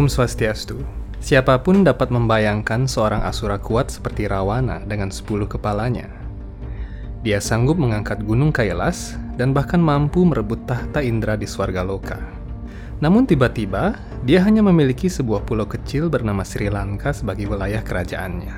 [0.00, 0.80] Om Swastiastu.
[1.20, 6.08] Siapa pun dapat membayangkan seorang asura kuat seperti Rawana dengan 10 kepalanya.
[7.20, 12.16] Dia sanggup mengangkat gunung Kailas dan bahkan mampu merebut tahta Indra di Swarga Loka.
[13.04, 13.92] Namun tiba-tiba,
[14.24, 18.56] dia hanya memiliki sebuah pulau kecil bernama Sri Lanka sebagai wilayah kerajaannya.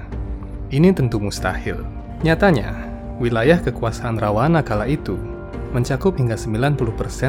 [0.71, 1.83] Ini tentu mustahil.
[2.23, 2.71] Nyatanya,
[3.19, 5.19] wilayah kekuasaan Rawana kala itu
[5.75, 6.79] mencakup hingga 90%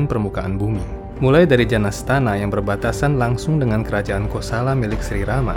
[0.05, 5.55] permukaan bumi mulai dari Janastana yang berbatasan langsung dengan kerajaan Kosala milik Sri Rama,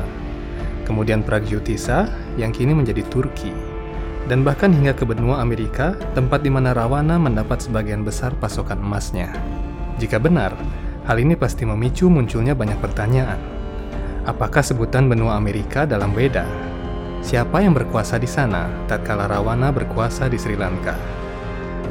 [0.87, 2.07] kemudian Pragyutisa
[2.38, 3.51] yang kini menjadi Turki,
[4.30, 9.34] dan bahkan hingga ke benua Amerika, tempat di mana Rawana mendapat sebagian besar pasokan emasnya.
[9.98, 10.55] Jika benar,
[11.02, 13.43] hal ini pasti memicu munculnya banyak pertanyaan.
[14.23, 16.46] Apakah sebutan benua Amerika dalam Weda?
[17.27, 21.15] Siapa yang berkuasa di sana tatkala Rawana berkuasa di Sri Lanka?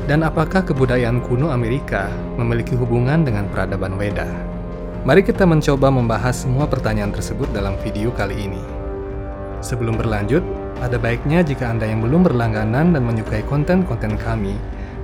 [0.05, 4.29] Dan apakah kebudayaan kuno Amerika memiliki hubungan dengan peradaban Weda?
[5.01, 8.61] Mari kita mencoba membahas semua pertanyaan tersebut dalam video kali ini.
[9.65, 10.45] Sebelum berlanjut,
[10.85, 14.53] ada baiknya jika Anda yang belum berlangganan dan menyukai konten-konten kami,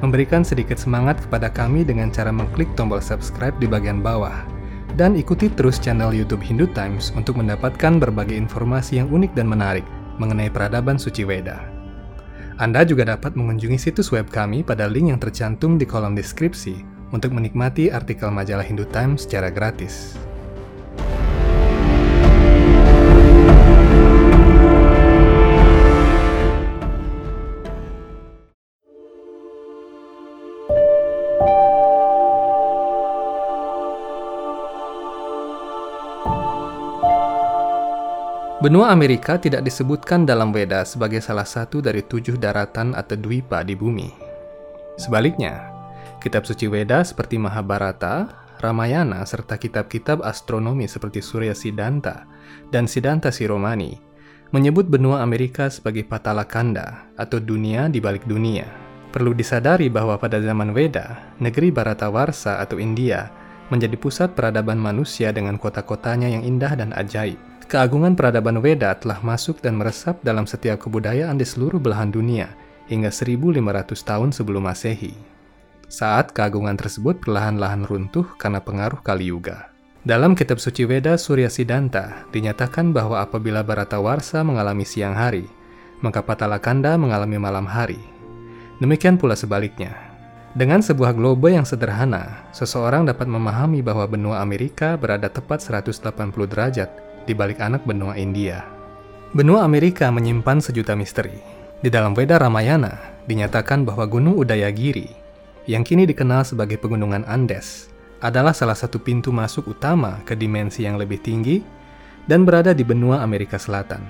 [0.06, 4.46] memberikan sedikit semangat kepada kami dengan cara mengklik tombol subscribe di bagian bawah.
[5.02, 9.86] Dan ikuti terus channel YouTube Hindu Times untuk mendapatkan berbagai informasi yang unik dan menarik
[10.22, 11.71] mengenai peradaban suci Weda.
[12.62, 17.34] Anda juga dapat mengunjungi situs web kami pada link yang tercantum di kolom deskripsi untuk
[17.34, 20.14] menikmati artikel majalah Hindu Times secara gratis.
[38.62, 43.74] Benua Amerika tidak disebutkan dalam Weda sebagai salah satu dari tujuh daratan atau dwipa di
[43.74, 44.06] bumi.
[45.02, 45.66] Sebaliknya,
[46.22, 48.30] kitab suci Weda seperti Mahabharata,
[48.62, 52.30] Ramayana, serta kitab-kitab astronomi seperti Surya Siddhanta
[52.70, 53.98] dan Siddhanta Siromani
[54.54, 58.70] menyebut benua Amerika sebagai Patalakanda atau dunia di balik dunia.
[59.10, 63.26] Perlu disadari bahwa pada zaman Weda, negeri Baratawarsa atau India
[63.74, 67.51] menjadi pusat peradaban manusia dengan kota-kotanya yang indah dan ajaib.
[67.72, 72.52] Keagungan peradaban Weda telah masuk dan meresap dalam setiap kebudayaan di seluruh belahan dunia
[72.92, 75.16] hingga 1500 tahun sebelum Masehi.
[75.88, 79.72] Saat keagungan tersebut perlahan-lahan runtuh karena pengaruh Kali Yuga.
[80.04, 85.48] Dalam kitab suci Weda Surya Siddhanta dinyatakan bahwa apabila Baratawarsa mengalami siang hari,
[86.04, 88.04] maka Patalakanda mengalami malam hari.
[88.84, 89.96] Demikian pula sebaliknya.
[90.60, 96.20] Dengan sebuah globe yang sederhana, seseorang dapat memahami bahwa benua Amerika berada tepat 180
[96.52, 98.66] derajat di balik anak benua India.
[99.32, 101.40] Benua Amerika menyimpan sejuta misteri.
[101.82, 105.10] Di dalam Veda Ramayana, dinyatakan bahwa Gunung Udayagiri,
[105.66, 107.88] yang kini dikenal sebagai Pegunungan Andes,
[108.22, 111.64] adalah salah satu pintu masuk utama ke dimensi yang lebih tinggi
[112.30, 114.04] dan berada di benua Amerika Selatan.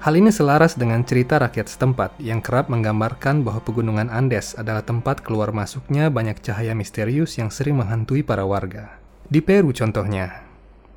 [0.00, 5.26] Hal ini selaras dengan cerita rakyat setempat yang kerap menggambarkan bahwa Pegunungan Andes adalah tempat
[5.26, 9.02] keluar masuknya banyak cahaya misterius yang sering menghantui para warga.
[9.26, 10.45] Di Peru contohnya,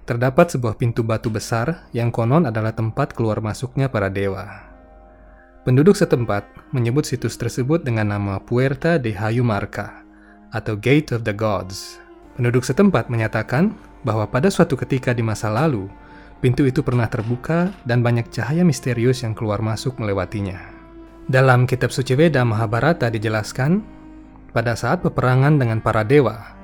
[0.10, 4.66] terdapat sebuah pintu batu besar yang konon adalah tempat keluar masuknya para dewa.
[5.62, 10.02] Penduduk setempat menyebut situs tersebut dengan nama Puerta de Hayumarca
[10.50, 12.02] atau Gate of the Gods.
[12.34, 15.86] Penduduk setempat menyatakan bahwa pada suatu ketika di masa lalu,
[16.42, 20.58] pintu itu pernah terbuka dan banyak cahaya misterius yang keluar masuk melewatinya.
[21.30, 23.86] Dalam kitab suci Veda Mahabharata dijelaskan,
[24.58, 26.58] pada saat peperangan dengan para dewa,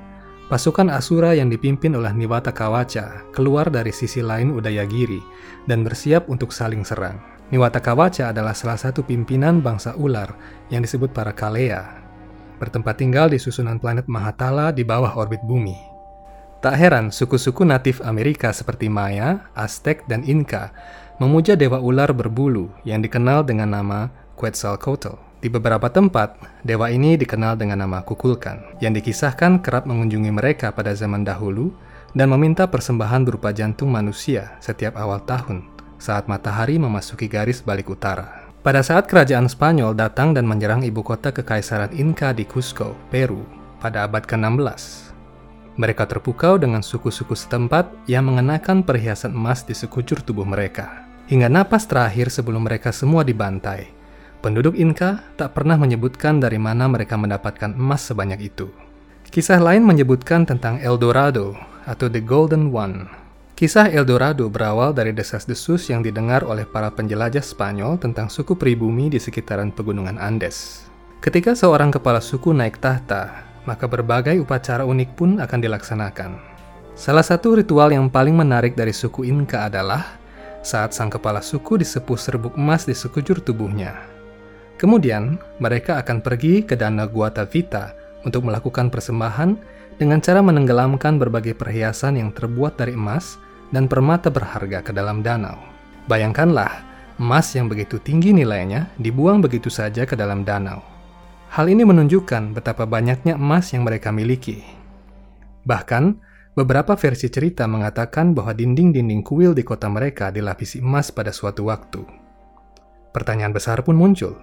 [0.45, 5.17] Pasukan Asura yang dipimpin oleh Niwata Kawaca keluar dari sisi lain Udayagiri
[5.65, 7.17] dan bersiap untuk saling serang.
[7.49, 10.37] Niwata Kawaca adalah salah satu pimpinan bangsa ular
[10.69, 11.81] yang disebut para Kalea,
[12.61, 15.73] bertempat tinggal di susunan planet Mahatala di bawah orbit bumi.
[16.61, 20.69] Tak heran suku-suku natif Amerika seperti Maya, Aztec, dan Inca
[21.17, 25.34] memuja dewa ular berbulu yang dikenal dengan nama Quetzalcoatl.
[25.45, 30.89] Di beberapa tempat, dewa ini dikenal dengan nama Kukulkan, yang dikisahkan kerap mengunjungi mereka pada
[30.97, 31.69] zaman dahulu
[32.17, 35.69] dan meminta persembahan berupa jantung manusia setiap awal tahun
[36.01, 38.49] saat matahari memasuki garis balik utara.
[38.65, 43.45] Pada saat kerajaan Spanyol datang dan menyerang ibu kota kekaisaran Inca di Cusco, Peru,
[43.77, 45.13] pada abad ke-16,
[45.77, 51.05] mereka terpukau dengan suku-suku setempat yang mengenakan perhiasan emas di sekujur tubuh mereka.
[51.29, 53.94] Hingga napas terakhir sebelum mereka semua dibantai,
[54.43, 58.71] Penduduk Inka tak pernah menyebutkan dari mana mereka mendapatkan emas sebanyak itu.
[59.29, 63.09] Kisah lain menyebutkan tentang El Dorado atau The Golden One.
[63.55, 69.07] Kisah El Dorado berawal dari desas-desus yang didengar oleh para penjelajah Spanyol tentang suku pribumi
[69.07, 70.87] di sekitaran pegunungan Andes.
[71.23, 76.31] Ketika seorang kepala suku naik tahta, maka berbagai upacara unik pun akan dilaksanakan.
[76.95, 80.15] Salah satu ritual yang paling menarik dari suku Inka adalah
[80.63, 84.14] saat sang kepala suku disepuh serbuk emas di sekujur tubuhnya.
[84.75, 87.95] Kemudian, mereka akan pergi ke Danau Guata Vita
[88.27, 89.55] untuk melakukan persembahan
[89.95, 93.39] dengan cara menenggelamkan berbagai perhiasan yang terbuat dari emas
[93.71, 95.55] dan permata berharga ke dalam danau.
[96.11, 96.83] Bayangkanlah,
[97.17, 100.83] emas yang begitu tinggi nilainya dibuang begitu saja ke dalam danau.
[101.55, 104.59] Hal ini menunjukkan betapa banyaknya emas yang mereka miliki.
[105.63, 111.67] Bahkan, Beberapa versi cerita mengatakan bahwa dinding-dinding kuil di kota mereka dilapisi emas pada suatu
[111.67, 111.99] waktu.
[113.11, 114.39] Pertanyaan besar pun muncul.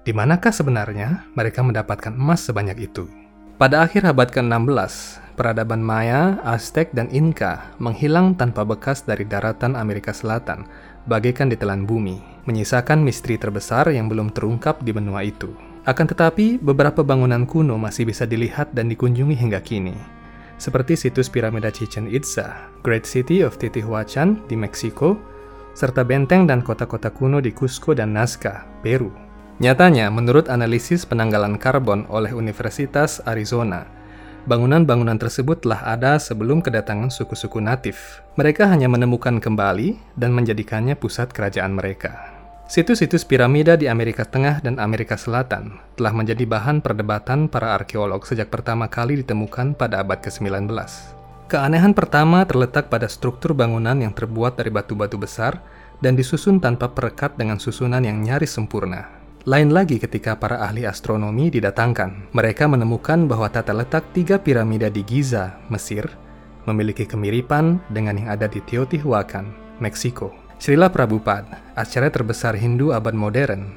[0.00, 3.04] Di manakah sebenarnya mereka mendapatkan emas sebanyak itu?
[3.60, 10.16] Pada akhir abad ke-16, peradaban Maya, Aztec, dan Inca menghilang tanpa bekas dari daratan Amerika
[10.16, 10.64] Selatan,
[11.04, 12.16] bagaikan ditelan bumi,
[12.48, 15.52] menyisakan misteri terbesar yang belum terungkap di benua itu.
[15.84, 19.92] Akan tetapi, beberapa bangunan kuno masih bisa dilihat dan dikunjungi hingga kini,
[20.56, 25.20] seperti situs piramida Chichen Itza, Great City of Titihuacan di Meksiko,
[25.76, 29.29] serta benteng dan kota-kota kuno di Cusco dan Nazca, Peru.
[29.60, 33.84] Nyatanya, menurut analisis penanggalan karbon oleh Universitas Arizona,
[34.48, 38.24] bangunan-bangunan tersebut telah ada sebelum kedatangan suku-suku natif.
[38.40, 42.40] Mereka hanya menemukan kembali dan menjadikannya pusat kerajaan mereka.
[42.72, 48.48] Situs-situs piramida di Amerika Tengah dan Amerika Selatan telah menjadi bahan perdebatan para arkeolog sejak
[48.48, 50.72] pertama kali ditemukan pada abad ke-19.
[51.52, 55.60] Keanehan pertama terletak pada struktur bangunan yang terbuat dari batu-batu besar
[56.00, 59.19] dan disusun tanpa perekat dengan susunan yang nyaris sempurna.
[59.48, 62.28] Lain lagi ketika para ahli astronomi didatangkan.
[62.36, 66.04] Mereka menemukan bahwa tata letak tiga piramida di Giza, Mesir,
[66.68, 70.36] memiliki kemiripan dengan yang ada di Teotihuacan, Meksiko.
[70.60, 73.72] Srila Prabhupada, acara terbesar Hindu abad modern,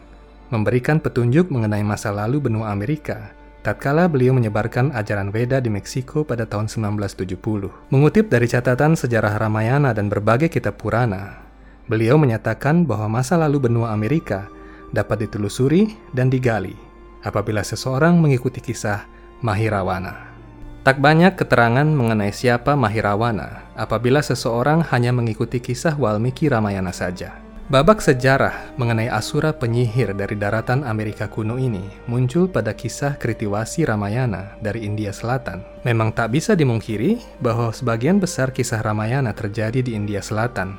[0.51, 3.31] memberikan petunjuk mengenai masa lalu benua Amerika
[3.63, 7.71] tatkala beliau menyebarkan ajaran Veda di Meksiko pada tahun 1970.
[7.87, 11.39] Mengutip dari catatan sejarah Ramayana dan berbagai kitab Purana,
[11.87, 14.51] beliau menyatakan bahwa masa lalu benua Amerika
[14.93, 16.77] dapat ditelusuri dan digali
[17.25, 19.09] apabila seseorang mengikuti kisah
[19.41, 20.31] Mahirawana.
[20.83, 27.43] Tak banyak keterangan mengenai siapa Mahirawana apabila seseorang hanya mengikuti kisah Walmiki Ramayana saja.
[27.71, 31.79] Babak sejarah mengenai Asura penyihir dari daratan Amerika kuno ini
[32.11, 35.63] muncul pada kisah Kritiwasi Ramayana dari India Selatan.
[35.87, 40.75] Memang tak bisa dimungkiri bahwa sebagian besar kisah Ramayana terjadi di India Selatan.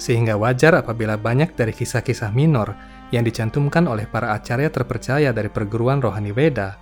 [0.00, 2.72] Sehingga wajar apabila banyak dari kisah-kisah minor
[3.14, 6.74] yang dicantumkan oleh para acarya terpercaya dari perguruan rohani Weda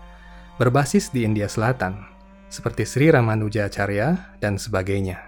[0.56, 2.08] berbasis di India Selatan
[2.48, 5.20] seperti Sri Ramanujacharya dan sebagainya.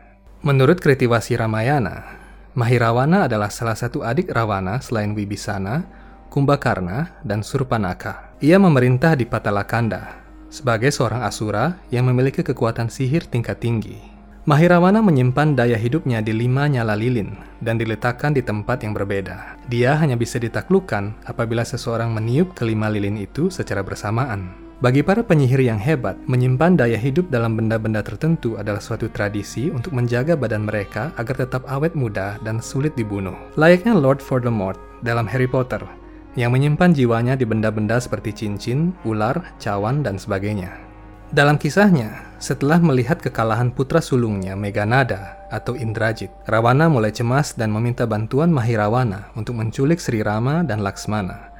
[0.45, 2.21] Menurut Kritiwasi Ramayana,
[2.53, 5.89] Mahirawana adalah salah satu adik Rawana selain Wibisana,
[6.29, 8.37] Kumbakarna, dan Surpanaka.
[8.45, 10.21] Ia memerintah di Patalakanda
[10.53, 14.14] sebagai seorang asura yang memiliki kekuatan sihir tingkat tinggi.
[14.45, 17.33] Mahirawana menyimpan daya hidupnya di lima nyala lilin
[17.65, 19.57] dan diletakkan di tempat yang berbeda.
[19.73, 24.53] Dia hanya bisa ditaklukkan apabila seseorang meniup kelima lilin itu secara bersamaan.
[24.85, 29.97] Bagi para penyihir yang hebat, menyimpan daya hidup dalam benda-benda tertentu adalah suatu tradisi untuk
[29.97, 33.33] menjaga badan mereka agar tetap awet muda dan sulit dibunuh.
[33.57, 35.81] Layaknya Lord Voldemort dalam Harry Potter,
[36.37, 40.84] yang menyimpan jiwanya di benda-benda seperti cincin, ular, cawan, dan sebagainya.
[41.35, 48.07] Dalam kisahnya, setelah melihat kekalahan putra sulungnya Meganada atau Indrajit, Rawana mulai cemas dan meminta
[48.07, 51.55] bantuan Mahirawana untuk menculik Sri Rama dan Laksmana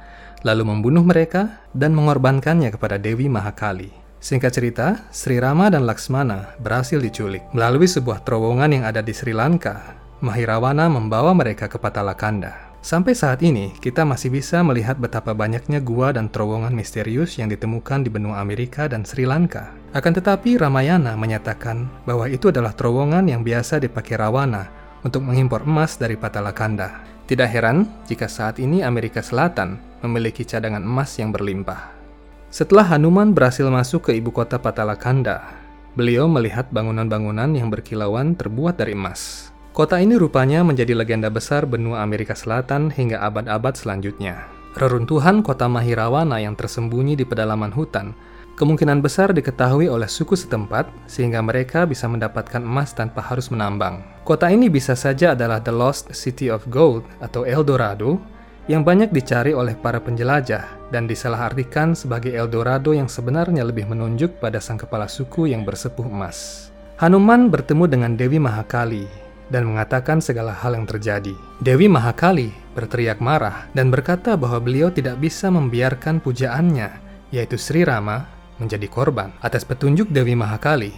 [0.45, 3.89] lalu membunuh mereka dan mengorbankannya kepada Dewi Mahakali.
[4.21, 7.41] Singkat cerita, Sri Rama dan Laksmana berhasil diculik.
[7.49, 12.64] Melalui sebuah terowongan yang ada di Sri Lanka, Mahirawana membawa mereka ke Patalakanda.
[12.85, 18.05] Sampai saat ini, kita masih bisa melihat betapa banyaknya gua dan terowongan misterius yang ditemukan
[18.05, 19.73] di benua Amerika dan Sri Lanka.
[19.89, 24.69] Akan tetapi, Ramayana menyatakan bahwa itu adalah terowongan yang biasa dipakai Rawana
[25.01, 27.01] untuk mengimpor emas dari Patalakanda.
[27.25, 31.89] Tidak heran jika saat ini Amerika Selatan memiliki cadangan emas yang berlimpah.
[32.53, 35.41] Setelah Hanuman berhasil masuk ke ibu kota Patalakanda,
[35.97, 39.54] beliau melihat bangunan-bangunan yang berkilauan terbuat dari emas.
[39.75, 44.47] Kota ini rupanya menjadi legenda besar benua Amerika Selatan hingga abad-abad selanjutnya.
[44.71, 48.15] Reruntuhan kota Mahirawana yang tersembunyi di pedalaman hutan
[48.55, 53.99] kemungkinan besar diketahui oleh suku setempat sehingga mereka bisa mendapatkan emas tanpa harus menambang.
[54.23, 58.15] Kota ini bisa saja adalah The Lost City of Gold atau El Dorado
[58.71, 64.39] yang banyak dicari oleh para penjelajah dan disalahartikan sebagai El Dorado yang sebenarnya lebih menunjuk
[64.39, 66.71] pada sang kepala suku yang bersepuh emas.
[66.95, 71.35] Hanuman bertemu dengan Dewi Mahakali dan mengatakan segala hal yang terjadi.
[71.61, 76.89] Dewi Mahakali berteriak marah dan berkata bahwa beliau tidak bisa membiarkan pujaannya,
[77.29, 78.25] yaitu Sri Rama,
[78.57, 79.35] menjadi korban.
[79.43, 80.93] Atas petunjuk Dewi Mahakali,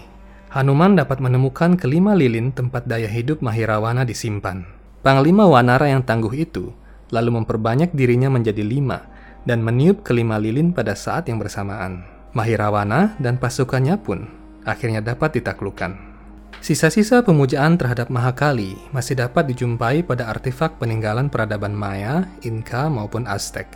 [0.48, 4.64] Hanuman dapat menemukan kelima lilin tempat daya hidup Mahirawana disimpan.
[5.04, 6.72] Panglima Wanara yang tangguh itu
[7.12, 9.08] lalu memperbanyak dirinya menjadi lima
[9.44, 12.04] dan meniup kelima lilin pada saat yang bersamaan.
[12.32, 14.28] Mahirawana dan pasukannya pun
[14.64, 16.17] akhirnya dapat ditaklukkan.
[16.58, 23.70] Sisa-sisa pemujaan terhadap Mahakali masih dapat dijumpai pada artefak peninggalan peradaban Maya, Inka, maupun Aztec.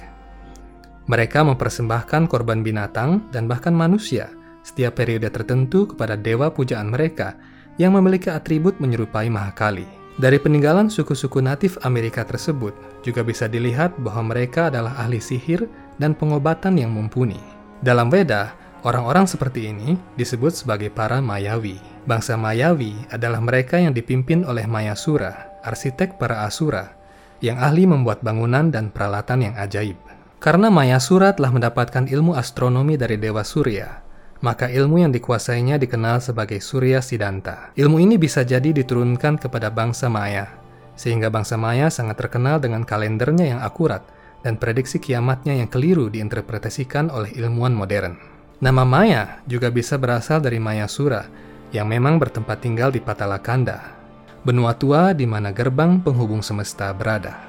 [1.05, 4.29] Mereka mempersembahkan korban binatang dan bahkan manusia
[4.61, 7.33] setiap periode tertentu kepada dewa pujaan mereka
[7.81, 9.85] yang memiliki atribut menyerupai Mahakali.
[10.21, 15.65] Dari peninggalan suku-suku natif Amerika tersebut juga bisa dilihat bahwa mereka adalah ahli sihir
[15.97, 17.39] dan pengobatan yang mumpuni.
[17.81, 21.77] Dalam Weda, orang-orang seperti ini disebut sebagai para Mayawi.
[22.05, 26.97] Bangsa Mayawi adalah mereka yang dipimpin oleh Mayasura, arsitek para Asura,
[27.41, 29.97] yang ahli membuat bangunan dan peralatan yang ajaib.
[30.41, 34.01] Karena Mayasura telah mendapatkan ilmu astronomi dari Dewa Surya,
[34.41, 37.69] maka ilmu yang dikuasainya dikenal sebagai Surya Siddhanta.
[37.77, 40.50] Ilmu ini bisa jadi diturunkan kepada bangsa Maya,
[40.97, 44.01] sehingga bangsa Maya sangat terkenal dengan kalendernya yang akurat
[44.41, 48.40] dan prediksi kiamatnya yang keliru diinterpretasikan oleh ilmuwan modern.
[48.62, 51.25] Nama Maya juga bisa berasal dari Maya Sura,
[51.74, 53.98] yang memang bertempat tinggal di Patalakanda,
[54.46, 57.41] benua tua di mana gerbang penghubung semesta berada.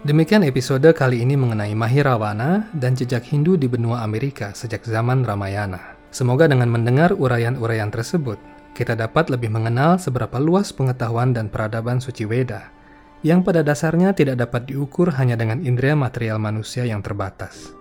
[0.00, 5.92] Demikian episode kali ini mengenai Mahirawana dan jejak Hindu di benua Amerika sejak zaman Ramayana.
[6.08, 8.40] Semoga dengan mendengar uraian-uraian tersebut,
[8.72, 12.72] kita dapat lebih mengenal seberapa luas pengetahuan dan peradaban suci Weda,
[13.20, 17.76] yang pada dasarnya tidak dapat diukur hanya dengan indera material manusia yang terbatas.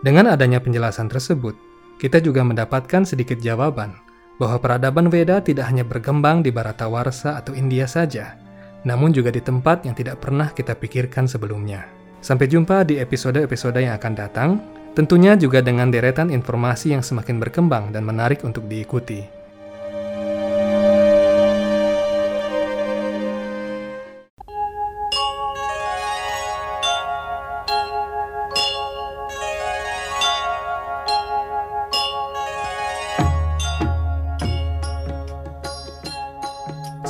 [0.00, 1.68] Dengan adanya penjelasan tersebut,
[2.00, 3.92] kita juga mendapatkan sedikit jawaban
[4.40, 8.40] bahwa peradaban Weda tidak hanya berkembang di Baratawarsa atau India saja,
[8.88, 11.84] namun juga di tempat yang tidak pernah kita pikirkan sebelumnya.
[12.24, 14.50] Sampai jumpa di episode-episode yang akan datang.
[14.90, 19.39] Tentunya juga dengan deretan informasi yang semakin berkembang dan menarik untuk diikuti.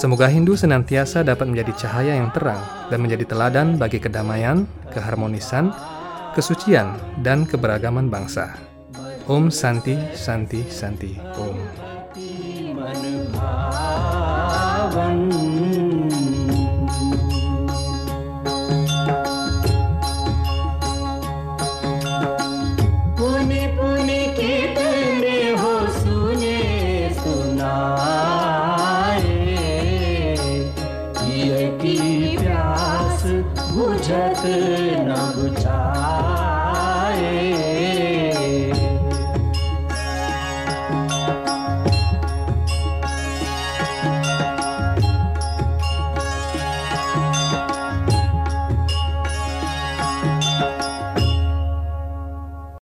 [0.01, 2.57] Semoga Hindu senantiasa dapat menjadi cahaya yang terang
[2.89, 4.65] dan menjadi teladan bagi kedamaian,
[4.97, 5.77] keharmonisan,
[6.33, 8.57] kesucian, dan keberagaman bangsa.
[9.29, 11.61] Om Santi Santi Santi Om.